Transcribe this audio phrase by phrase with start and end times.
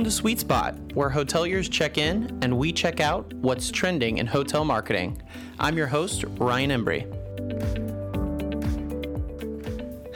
[0.00, 4.26] Welcome to Sweet Spot, where hoteliers check in and we check out what's trending in
[4.26, 5.20] hotel marketing.
[5.58, 7.04] I'm your host, Ryan Embry.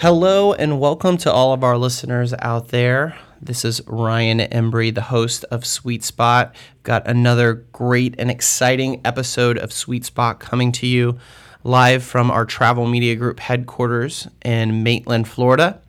[0.01, 3.15] Hello, and welcome to all of our listeners out there.
[3.43, 6.57] This is Ryan Embry, the host of Sweet Spot.
[6.83, 11.19] Got another great and exciting episode of Sweet Spot coming to you
[11.63, 15.83] live from our Travel Media Group headquarters in Maitland, Florida.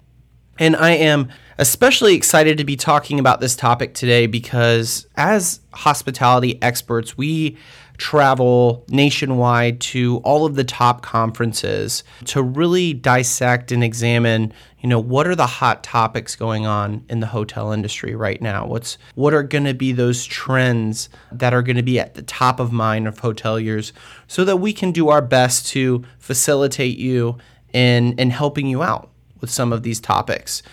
[0.57, 6.61] And I am especially excited to be talking about this topic today because, as hospitality
[6.61, 7.57] experts, we
[7.97, 14.99] travel nationwide to all of the top conferences to really dissect and examine you know
[14.99, 18.67] what are the hot topics going on in the hotel industry right now?
[18.67, 22.21] What's what are going to be those trends that are going to be at the
[22.21, 23.93] top of mind of hoteliers
[24.27, 27.39] so that we can do our best to facilitate you
[27.73, 29.09] in in helping you out
[29.45, 30.63] with some of these topics.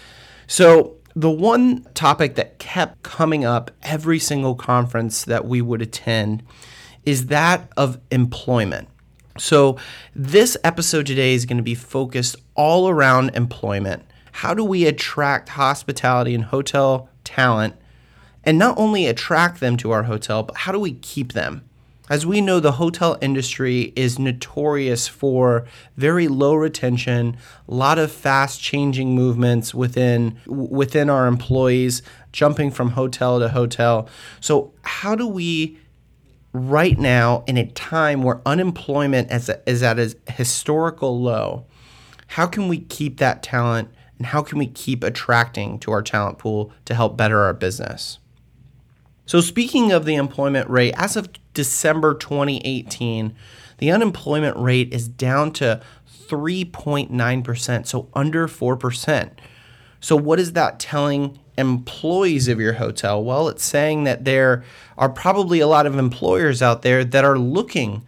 [0.46, 6.42] So, the one topic that kept coming up every single conference that we would attend
[7.04, 8.88] is that of employment.
[9.36, 9.76] So,
[10.16, 14.04] this episode today is going to be focused all around employment.
[14.32, 17.74] How do we attract hospitality and hotel talent
[18.42, 21.62] and not only attract them to our hotel, but how do we keep them?
[22.10, 25.64] As we know, the hotel industry is notorious for
[25.96, 27.36] very low retention,
[27.68, 34.08] a lot of fast changing movements within within our employees, jumping from hotel to hotel.
[34.40, 35.78] So, how do we
[36.52, 41.66] right now in a time where unemployment is, is at a historical low,
[42.28, 46.38] how can we keep that talent and how can we keep attracting to our talent
[46.38, 48.18] pool to help better our business?
[49.24, 53.34] So, speaking of the employment rate, as of December 2018,
[53.78, 55.80] the unemployment rate is down to
[56.28, 59.30] 3.9%, so under 4%.
[60.00, 63.22] So, what is that telling employees of your hotel?
[63.22, 64.64] Well, it's saying that there
[64.98, 68.02] are probably a lot of employers out there that are looking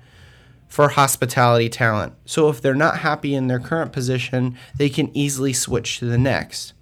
[0.67, 2.15] for hospitality talent.
[2.25, 6.19] So, if they're not happy in their current position, they can easily switch to the
[6.19, 6.73] next.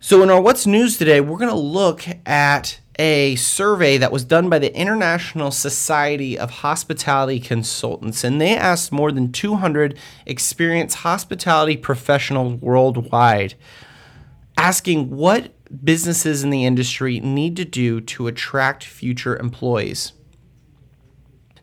[0.00, 4.24] So, in our What's News today, we're going to look at a survey that was
[4.24, 10.98] done by the International Society of Hospitality Consultants, and they asked more than 200 experienced
[10.98, 13.54] hospitality professionals worldwide,
[14.56, 15.52] asking what
[15.84, 20.12] businesses in the industry need to do to attract future employees.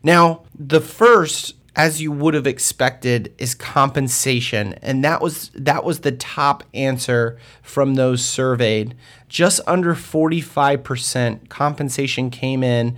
[0.02, 4.74] Now, the first as you would have expected is compensation.
[4.82, 8.94] And that was that was the top answer from those surveyed.
[9.28, 12.96] Just under 45% compensation came in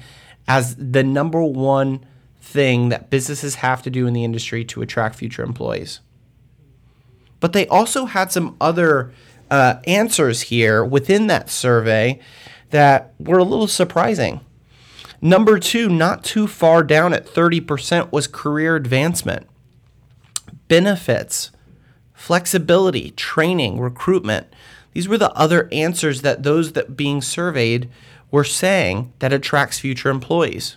[0.48, 2.04] as the number one
[2.40, 6.00] thing that businesses have to do in the industry to attract future employees.
[7.40, 9.12] But they also had some other
[9.50, 12.20] uh, answers here within that survey
[12.70, 14.40] that were a little surprising
[15.24, 19.46] Number two, not too far down at 30%, was career advancement.
[20.68, 21.50] Benefits,
[22.12, 24.48] flexibility, training, recruitment.
[24.92, 27.88] These were the other answers that those that being surveyed
[28.30, 30.76] were saying that attracts future employees.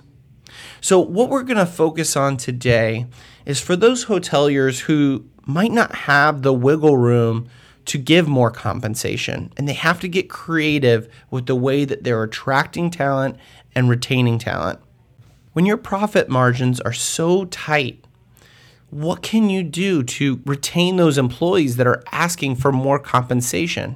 [0.80, 3.06] So, what we're going to focus on today
[3.46, 7.50] is for those hoteliers who might not have the wiggle room
[7.88, 12.24] to give more compensation, and they have to get creative with the way that they're
[12.24, 13.38] attracting talent
[13.77, 14.79] and retaining talent.
[15.53, 18.03] When your profit margins are so tight,
[18.89, 23.95] what can you do to retain those employees that are asking for more compensation?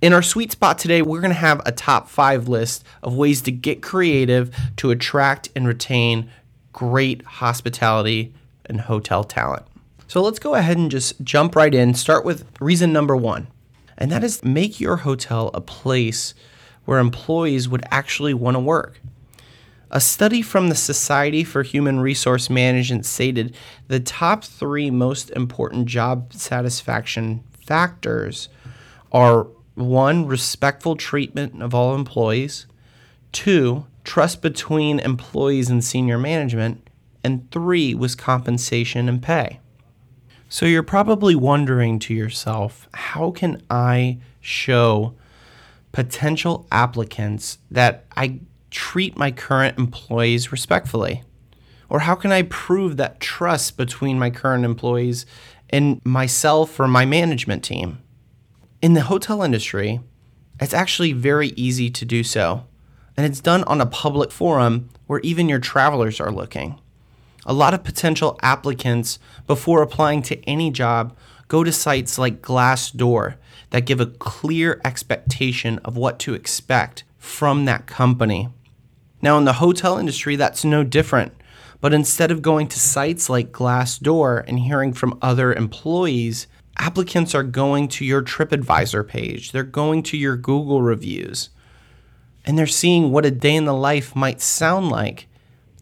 [0.00, 3.42] In our sweet spot today, we're going to have a top five list of ways
[3.42, 6.30] to get creative to attract and retain
[6.72, 8.32] great hospitality
[8.64, 9.66] and hotel talent.
[10.08, 11.92] So let's go ahead and just jump right in.
[11.92, 13.48] Start with reason number one,
[13.98, 16.32] and that is make your hotel a place
[16.84, 19.00] where employees would actually want to work.
[19.90, 23.54] A study from the Society for Human Resource Management stated
[23.88, 28.48] the top three most important job satisfaction factors
[29.12, 32.66] are one, respectful treatment of all employees,
[33.32, 36.88] two, trust between employees and senior management,
[37.22, 39.60] and three was compensation and pay.
[40.48, 45.14] So you're probably wondering to yourself, how can I show
[45.92, 48.40] potential applicants that I
[48.70, 51.22] treat my current employees respectfully?
[51.88, 55.26] Or how can I prove that trust between my current employees
[55.68, 57.98] and myself or my management team?
[58.80, 60.00] In the hotel industry,
[60.58, 62.66] it's actually very easy to do so.
[63.16, 66.80] And it's done on a public forum where even your travelers are looking.
[67.44, 71.14] A lot of potential applicants, before applying to any job,
[71.48, 73.34] go to sites like Glassdoor
[73.72, 78.48] that give a clear expectation of what to expect from that company.
[79.22, 81.32] Now, in the hotel industry, that's no different.
[81.80, 86.46] But instead of going to sites like Glassdoor and hearing from other employees,
[86.78, 89.52] applicants are going to your TripAdvisor page.
[89.52, 91.48] They're going to your Google reviews.
[92.44, 95.28] And they're seeing what a day in the life might sound like,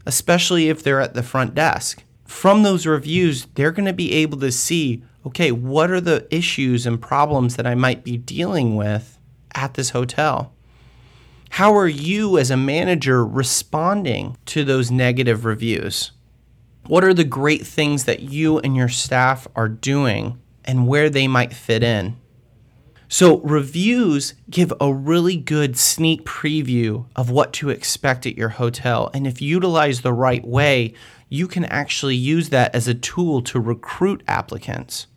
[0.06, 2.04] especially if they're at the front desk.
[2.24, 6.86] From those reviews, they're going to be able to see okay, what are the issues
[6.86, 9.18] and problems that I might be dealing with
[9.54, 10.52] at this hotel?
[11.50, 16.12] How are you as a manager responding to those negative reviews?
[16.86, 21.26] What are the great things that you and your staff are doing and where they
[21.26, 22.16] might fit in?
[23.12, 29.10] So, reviews give a really good sneak preview of what to expect at your hotel.
[29.12, 30.94] And if utilized the right way,
[31.28, 35.08] you can actually use that as a tool to recruit applicants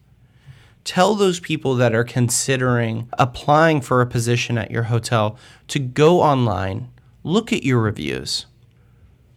[0.83, 5.38] tell those people that are considering applying for a position at your hotel
[5.69, 6.89] to go online,
[7.24, 8.45] look at your reviews.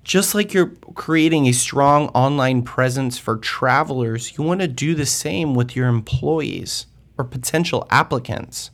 [0.02, 5.06] Just like you're creating a strong online presence for travelers, you want to do the
[5.06, 6.87] same with your employees
[7.19, 8.70] or potential applicants.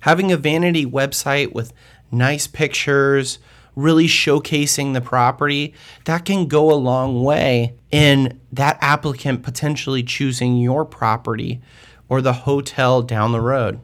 [0.00, 1.72] Having a vanity website with
[2.10, 3.38] nice pictures,
[3.76, 5.74] really showcasing the property,
[6.04, 11.60] that can go a long way in that applicant potentially choosing your property
[12.08, 13.80] or the hotel down the road.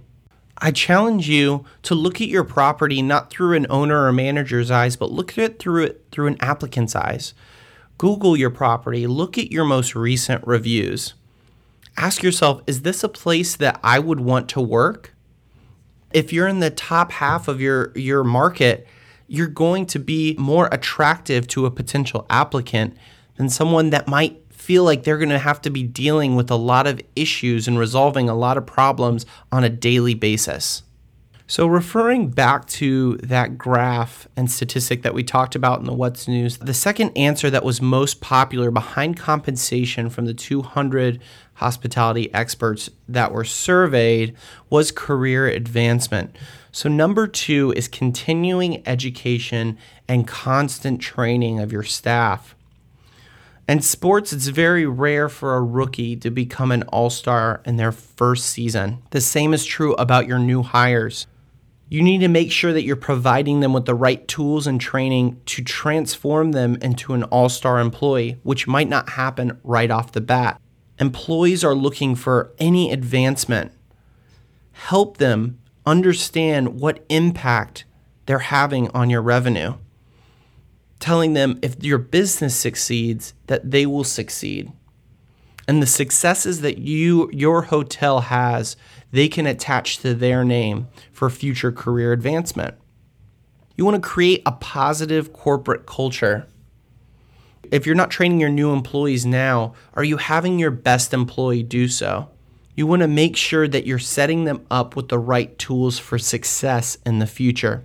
[0.61, 4.97] I challenge you to look at your property not through an owner or manager's eyes,
[4.97, 7.32] but look at it through it through an applicant's eyes.
[7.97, 11.15] Google your property, look at your most recent reviews.
[11.97, 15.14] Ask yourself, is this a place that I would want to work?
[16.12, 18.87] If you're in the top half of your, your market,
[19.26, 22.97] you're going to be more attractive to a potential applicant
[23.37, 26.57] than someone that might feel like they're going to have to be dealing with a
[26.57, 30.83] lot of issues and resolving a lot of problems on a daily basis.
[31.51, 36.29] So, referring back to that graph and statistic that we talked about in the What's
[36.29, 41.19] News, the second answer that was most popular behind compensation from the 200
[41.55, 44.37] hospitality experts that were surveyed
[44.69, 46.37] was career advancement.
[46.71, 52.55] So, number two is continuing education and constant training of your staff.
[53.69, 57.93] In sports, it's very rare for a rookie to become an all star in their
[57.93, 59.03] first season.
[59.11, 61.26] The same is true about your new hires.
[61.91, 65.43] You need to make sure that you're providing them with the right tools and training
[65.47, 70.23] to transform them into an all star employee, which might not happen right off the
[70.23, 70.59] bat.
[70.99, 73.73] Employees are looking for any advancement.
[74.73, 77.85] Help them understand what impact
[78.25, 79.75] they're having on your revenue
[81.00, 84.73] telling them if your business succeeds that they will succeed.
[85.67, 88.77] And the successes that you your hotel has
[89.11, 92.75] they can attach to their name for future career advancement.
[93.77, 96.47] You want to create a positive corporate culture.
[97.71, 101.87] If you're not training your new employees now are you having your best employee do
[101.87, 102.31] so?
[102.75, 106.17] You want to make sure that you're setting them up with the right tools for
[106.17, 107.85] success in the future.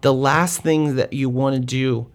[0.00, 2.10] The last thing that you want to do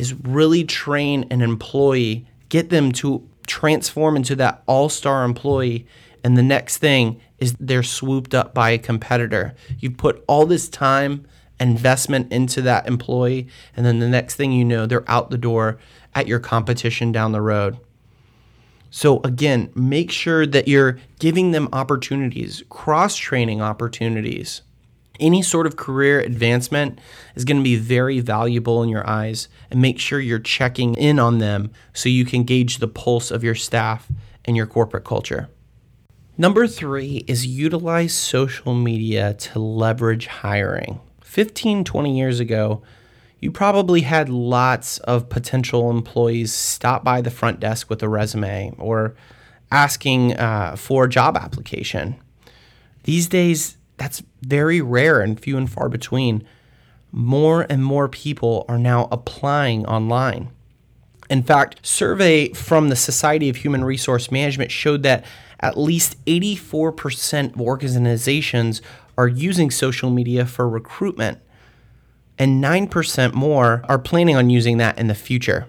[0.00, 5.86] is really train an employee, get them to transform into that all star employee.
[6.24, 9.54] And the next thing is they're swooped up by a competitor.
[9.78, 11.26] You put all this time,
[11.60, 15.78] investment into that employee, and then the next thing you know, they're out the door
[16.14, 17.78] at your competition down the road.
[18.90, 24.62] So, again, make sure that you're giving them opportunities, cross training opportunities
[25.20, 26.98] any sort of career advancement
[27.34, 31.18] is going to be very valuable in your eyes and make sure you're checking in
[31.18, 34.10] on them so you can gauge the pulse of your staff
[34.44, 35.48] and your corporate culture.
[36.36, 41.00] Number three is utilize social media to leverage hiring.
[41.22, 42.82] 15, 20 years ago,
[43.40, 48.74] you probably had lots of potential employees stop by the front desk with a resume
[48.78, 49.14] or
[49.70, 52.16] asking uh, for a job application.
[53.04, 56.42] These days, that's very rare and few and far between.
[57.12, 60.50] More and more people are now applying online.
[61.28, 65.26] In fact, survey from the Society of Human Resource Management showed that
[65.60, 68.80] at least 84% of organizations
[69.18, 71.38] are using social media for recruitment,
[72.38, 75.66] and 9% more are planning on using that in the future.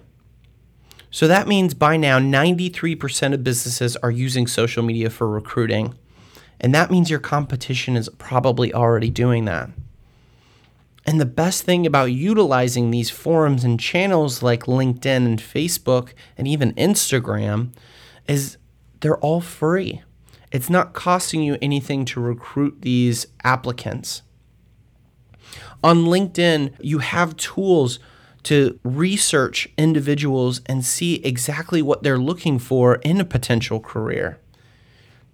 [1.10, 5.94] So that means by now 93% of businesses are using social media for recruiting.
[6.62, 9.70] And that means your competition is probably already doing that.
[11.04, 16.46] And the best thing about utilizing these forums and channels like LinkedIn and Facebook and
[16.46, 17.72] even Instagram
[18.28, 18.56] is
[19.00, 20.02] they're all free.
[20.52, 24.22] It's not costing you anything to recruit these applicants.
[25.82, 27.98] On LinkedIn, you have tools
[28.44, 34.38] to research individuals and see exactly what they're looking for in a potential career.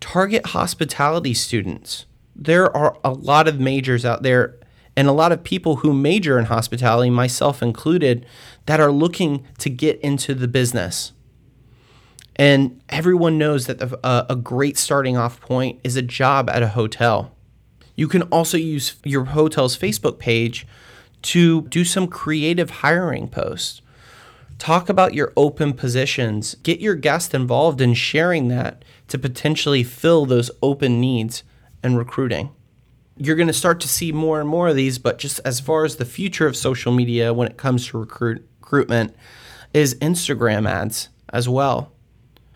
[0.01, 2.07] Target hospitality students.
[2.35, 4.59] There are a lot of majors out there
[4.97, 8.27] and a lot of people who major in hospitality, myself included,
[8.67, 11.13] that are looking to get into the business.
[12.37, 17.33] And everyone knows that a great starting off point is a job at a hotel.
[17.97, 20.67] You can also use your hotel's Facebook page
[21.23, 23.83] to do some creative hiring posts.
[24.59, 26.57] Talk about your open positions.
[26.63, 31.43] Get your guest involved in sharing that to potentially fill those open needs
[31.83, 32.51] and recruiting.
[33.17, 35.85] You're going to start to see more and more of these, but just as far
[35.85, 39.17] as the future of social media when it comes to recruit, recruitment
[39.75, 41.93] is Instagram ads as well.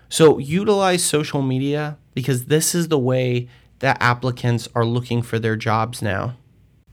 [0.09, 5.57] So utilize social media because this is the way that applicants are looking for their
[5.57, 6.37] jobs now.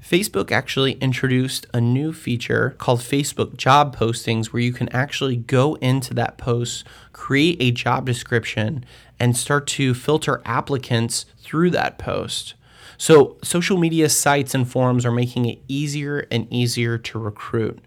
[0.03, 5.75] Facebook actually introduced a new feature called Facebook job postings where you can actually go
[5.75, 8.86] into that post, create a job description,
[9.20, 12.53] and start to filter applicants through that post.
[12.98, 17.79] So, social media sites and forums are making it easier and easier to recruit.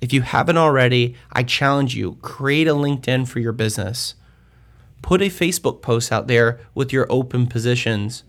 [0.00, 4.14] If you haven't already, I challenge you create a LinkedIn for your business.
[5.00, 8.22] Put a Facebook post out there with your open positions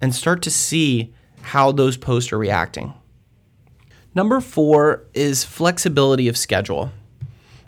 [0.00, 1.14] and start to see
[1.46, 2.92] how those posts are reacting.
[4.16, 6.90] Number four is flexibility of schedule.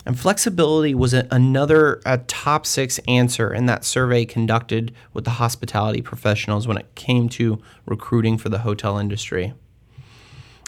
[0.05, 5.31] And flexibility was a, another a top six answer in that survey conducted with the
[5.31, 9.53] hospitality professionals when it came to recruiting for the hotel industry.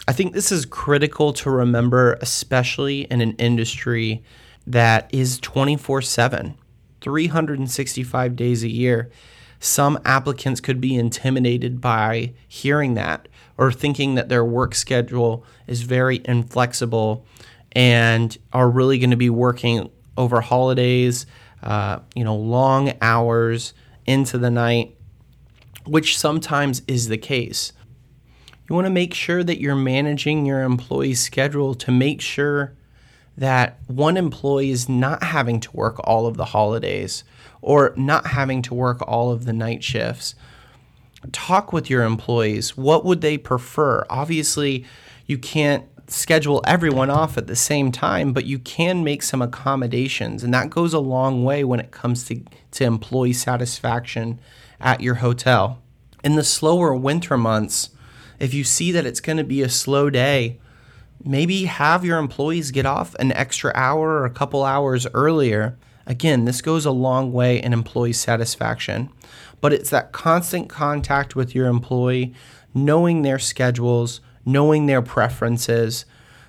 [0.08, 4.22] I think this is critical to remember, especially in an industry
[4.66, 6.54] that is 24 7,
[7.02, 9.10] 365 days a year
[9.62, 15.82] some applicants could be intimidated by hearing that or thinking that their work schedule is
[15.82, 17.24] very inflexible
[17.70, 21.26] and are really going to be working over holidays,
[21.62, 23.72] uh, you know, long hours
[24.04, 24.96] into the night,
[25.86, 27.72] which sometimes is the case.
[28.68, 32.74] You want to make sure that you're managing your employee's schedule to make sure
[33.36, 37.22] that one employee is not having to work all of the holidays
[37.62, 40.34] or not having to work all of the night shifts.
[41.30, 42.76] Talk with your employees.
[42.76, 44.04] What would they prefer?
[44.10, 44.84] Obviously,
[45.26, 50.42] you can't schedule everyone off at the same time, but you can make some accommodations.
[50.42, 52.42] And that goes a long way when it comes to,
[52.72, 54.40] to employee satisfaction
[54.80, 55.80] at your hotel.
[56.24, 57.90] In the slower winter months,
[58.40, 60.58] if you see that it's going to be a slow day,
[61.24, 66.44] maybe have your employees get off an extra hour or a couple hours earlier Again,
[66.44, 69.10] this goes a long way in employee satisfaction,
[69.60, 72.34] but it's that constant contact with your employee,
[72.74, 76.04] knowing their schedules, knowing their preferences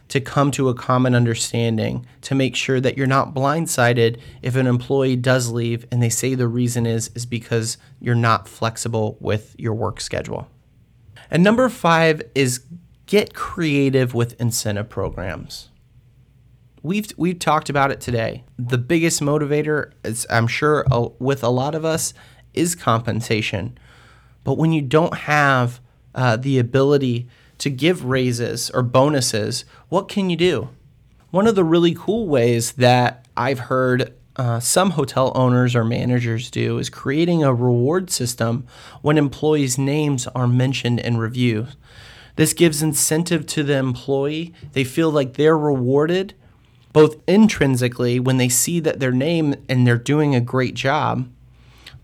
[0.10, 4.68] to come to a common understanding to make sure that you're not blindsided if an
[4.68, 9.56] employee does leave and they say the reason is is because you're not flexible with
[9.58, 10.48] your work schedule.
[11.32, 12.64] And number 5 is
[13.06, 15.70] get creative with incentive programs
[16.84, 18.44] we've we've talked about it today.
[18.60, 22.14] The biggest motivator, is, I'm sure, uh, with a lot of us,
[22.54, 23.78] is compensation.
[24.44, 25.80] But when you don't have
[26.14, 27.28] uh, the ability
[27.60, 30.70] to give raises or bonuses, what can you do?
[31.32, 36.52] One of the really cool ways that I've heard uh, some hotel owners or managers
[36.52, 38.68] do is creating a reward system
[39.02, 41.76] when employees' names are mentioned in reviews.
[42.36, 44.54] This gives incentive to the employee.
[44.74, 46.34] They feel like they're rewarded
[46.94, 51.28] both intrinsically when they see that their name and they're doing a great job,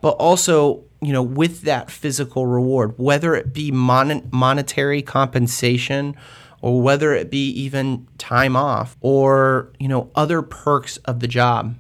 [0.02, 6.16] but also you know with that physical reward, whether it be mon- monetary compensation
[6.62, 11.76] or whether it be even time off or you know other perks of the job.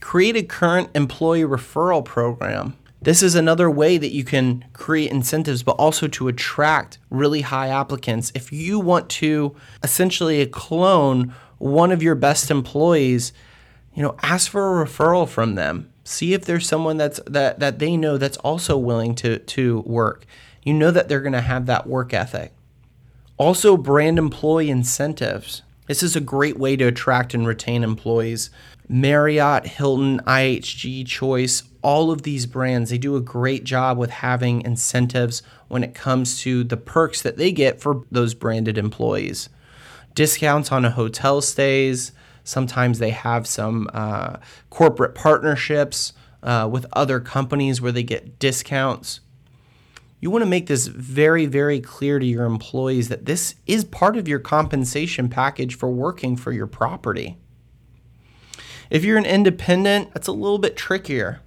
[0.00, 2.76] Create a current employee referral program.
[3.00, 7.68] This is another way that you can create incentives, but also to attract really high
[7.68, 8.30] applicants.
[8.34, 13.32] If you want to essentially clone one of your best employees,
[13.94, 15.88] you know, ask for a referral from them.
[16.02, 20.26] See if there's someone that's that that they know that's also willing to to work.
[20.64, 22.52] You know that they're going to have that work ethic.
[23.36, 25.62] Also brand employee incentives.
[25.86, 28.50] This is a great way to attract and retain employees.
[28.88, 34.62] Marriott, Hilton, IHG, Choice, all of these brands, they do a great job with having
[34.62, 39.48] incentives when it comes to the perks that they get for those branded employees
[40.14, 42.12] discounts on hotel stays.
[42.44, 44.38] Sometimes they have some uh,
[44.70, 49.20] corporate partnerships uh, with other companies where they get discounts.
[50.20, 54.16] You want to make this very, very clear to your employees that this is part
[54.16, 57.38] of your compensation package for working for your property.
[58.88, 61.40] If you're an independent, that's a little bit trickier.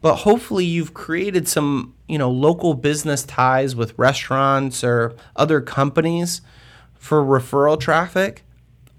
[0.00, 6.40] But hopefully you've created some, you know, local business ties with restaurants or other companies
[6.98, 8.44] for referral traffic.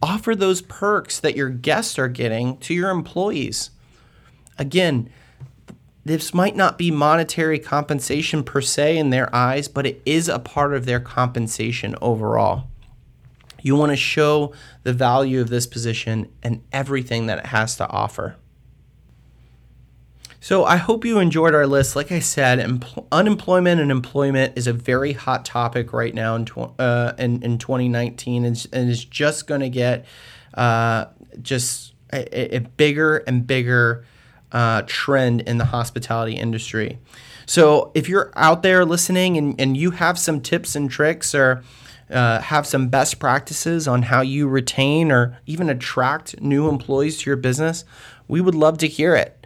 [0.02, 3.72] Offer those perks that your guests are getting to your employees.
[4.58, 5.10] Again,
[6.06, 10.40] this might not be monetary compensation per se in their eyes, but it is a
[10.40, 12.68] part of their compensation overall.
[13.62, 14.54] You want to show
[14.84, 18.38] the value of this position and everything that it has to offer.
[20.42, 21.96] So I hope you enjoyed our list.
[21.96, 26.46] Like I said, empl- unemployment and employment is a very hot topic right now in
[26.46, 30.06] tw- uh, in, in 2019, and, is just going to get
[30.54, 31.06] uh,
[31.42, 34.06] just a, a, bigger and bigger
[34.52, 37.00] uh, trend in the hospitality industry.
[37.46, 41.64] So if you're out there listening and, and you have some tips and tricks or
[42.10, 47.30] uh, have some best practices on how you retain or even attract new employees to
[47.30, 47.86] your business,
[48.28, 49.39] we would love to hear it.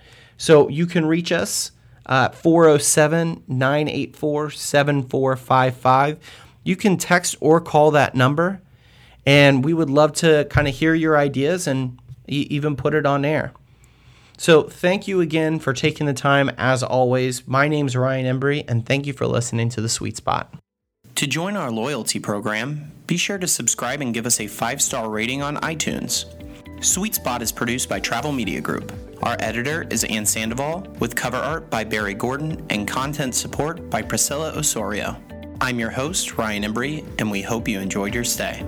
[0.44, 1.72] So you can reach us
[2.06, 6.18] uh, at 407 984 7455.
[6.66, 8.62] You can text or call that number,
[9.26, 11.98] and we would love to kind of hear your ideas and
[12.28, 13.54] e- even put it on air.
[14.38, 16.52] So, thank you again for taking the time.
[16.58, 20.18] As always, my name is Ryan Embry, and thank you for listening to The Sweet
[20.18, 20.54] Spot.
[21.16, 25.10] To join our loyalty program, be sure to subscribe and give us a five star
[25.10, 26.26] rating on iTunes.
[26.84, 28.92] Sweet Spot is produced by Travel Media Group.
[29.24, 34.02] Our editor is Ann Sandoval, with cover art by Barry Gordon and content support by
[34.02, 35.16] Priscilla Osorio.
[35.62, 38.66] I'm your host, Ryan Embry, and we hope you enjoyed your stay.